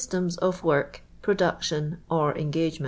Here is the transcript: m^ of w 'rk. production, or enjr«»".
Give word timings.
m^ 0.07 0.37
of 0.39 0.61
w 0.61 0.75
'rk. 0.79 1.01
production, 1.21 1.99
or 2.09 2.33
enjr«»". 2.33 2.79